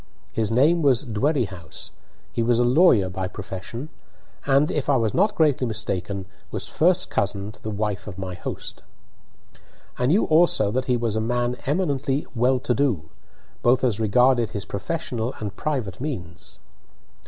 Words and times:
His 0.33 0.49
name 0.49 0.81
was 0.81 1.05
Dwerrihouse, 1.05 1.91
he 2.33 2.41
was 2.41 2.57
a 2.57 2.63
lawyer 2.65 3.07
by 3.07 3.27
profession, 3.27 3.89
and, 4.47 4.71
if 4.71 4.89
I 4.89 4.95
was 4.95 5.13
not 5.13 5.35
greatly 5.35 5.67
mistaken, 5.67 6.25
was 6.49 6.65
first 6.65 7.11
cousin 7.11 7.51
to 7.51 7.61
the 7.61 7.69
wife 7.69 8.07
of 8.07 8.17
my 8.17 8.33
host. 8.33 8.81
I 9.99 10.07
knew 10.07 10.25
also 10.25 10.71
that 10.71 10.85
he 10.85 10.97
was 10.97 11.15
a 11.15 11.21
man 11.21 11.55
eminently 11.67 12.25
"well 12.33 12.57
to 12.61 12.73
do," 12.73 13.09
both 13.61 13.83
as 13.83 13.99
regarded 13.99 14.49
his 14.49 14.65
professional 14.65 15.35
and 15.39 15.55
private 15.55 16.01
means. 16.01 16.57